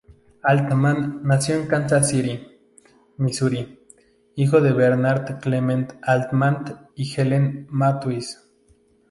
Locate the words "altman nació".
0.41-1.57